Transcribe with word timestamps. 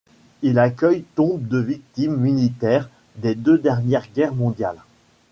Il 0.41 0.57
accueille 0.57 1.05
tombes 1.13 1.47
de 1.47 1.59
victimes 1.59 2.15
militaires 2.17 2.89
des 3.17 3.35
deux 3.35 3.59
dernières 3.59 4.07
guerres 4.11 4.33
mondiales. 4.33 4.81